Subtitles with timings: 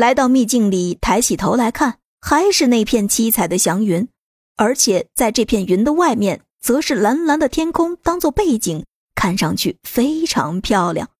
[0.00, 4.08] 来到秘境里，抬起头来看，还是那片七彩的祥云，
[4.56, 11.10] 而且在这片云的外面，则是蓝蓝的天空当做背景，看上去非常漂亮。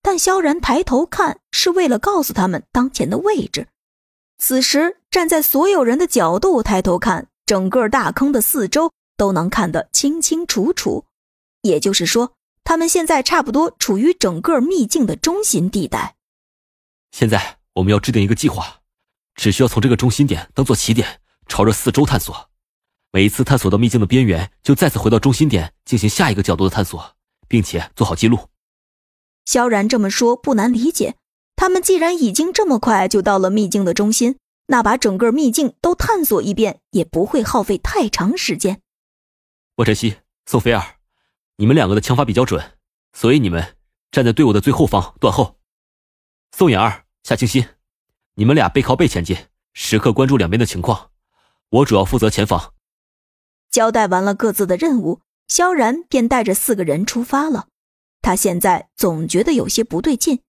[0.00, 3.68] 但萧然抬头看，是为了告诉他们当前的位置。
[4.38, 11.04] 此时站在所有人的角度抬头看，整个大坑的四周都能看得清清楚楚。
[11.60, 12.32] 也就是说，
[12.64, 16.14] 他们现在差不多处于整个秘境的中心地带。
[17.12, 18.80] 现在我们要制定一个计划，
[19.34, 22.50] 只需要从这个中心点当做起点，朝着四周探索。
[23.12, 27.14] 每一次探索到秘境的边缘，就再次回到中心点进行下一个角度的探索，
[27.46, 28.48] 并且做好记录。
[29.44, 31.16] 萧然这么说不难理解。
[31.56, 38.80] 他们既然已经这么快就到了秘境的中心，那把整个秘境都探索一遍也不会耗费太长时间。
[39.76, 40.96] 莫晨曦、宋菲儿，
[41.56, 42.78] 你们两个的枪法比较准，
[43.12, 43.76] 所以你们
[44.10, 45.60] 站在队伍的最后方断后。
[46.56, 47.66] 宋妍儿、夏清新，
[48.34, 49.34] 你们俩背靠背前进，
[49.72, 51.10] 时刻关注两边的情况。
[51.70, 52.74] 我主要负责前方。
[53.70, 57.68] 交代完了各自的任务，萧然便带着四个人出发了。
[58.20, 60.40] 他现在总觉得有些不对劲。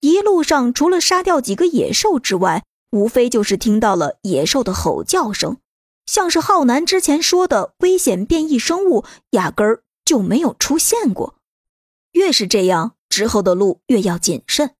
[0.00, 5.58] 一路上除了杀掉几个野兽之外，无非就是听到了野兽的吼叫声，
[6.06, 11.36] 像是浩南之前说的危险变异生物，压根儿就没有出现过。
[12.12, 14.74] 越是这样，之后的路越要谨慎。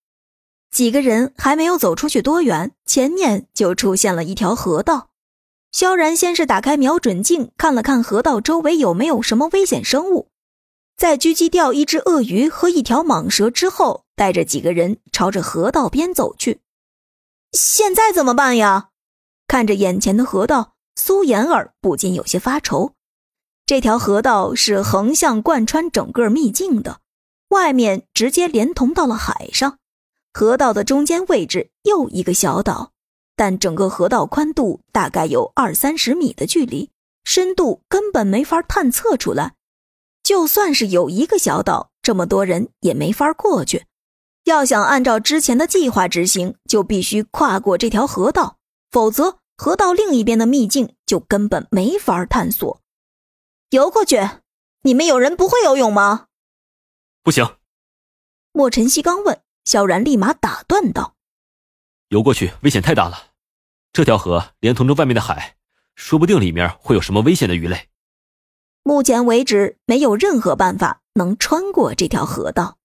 [0.75, 5.11] 几个人还没有走出去多远，前面就出现了一条河道。
[5.71, 10.31] 萧然先是打开瞄准镜，看了看河道周围有没有什么危险生物。
[10.97, 16.61] 在狙击掉一只鳄鱼和一条蟒蛇之后，带着几个人朝着河道边走去。
[17.53, 18.89] 现在怎么办呀？
[19.47, 22.95] 看着眼前的河道，苏妍儿不禁有些发愁。
[23.65, 26.99] 这条河道是横向贯穿整个秘境的，
[27.51, 29.79] 外面直接连通到了海上。
[30.37, 32.91] 河道的中间位置又一个小岛，
[33.37, 36.91] 但整个河道宽度大概有二三十米的距离，
[37.23, 39.55] 深度根本没法探测出来。
[40.25, 43.87] 就算是有一个小岛，这么多人也没法过去。
[44.43, 48.57] 要想按照之前的计划执行，就必须跨过这条河道，
[48.91, 52.81] 否则河道另一边的秘境就根本没法探索。
[53.71, 54.19] 游过去，
[54.83, 56.27] 你们有人不会游泳吗？
[57.23, 57.57] 不行。
[58.51, 61.17] 莫晨曦刚问，萧然立马打断道
[62.09, 63.33] ：“游过去危险太大了，
[63.93, 65.57] 这条河连同着外面的海，
[65.95, 67.89] 说不定里面会有什么危险的鱼类。”
[68.85, 72.77] 目前为止，没有任何办法能穿过这条河道。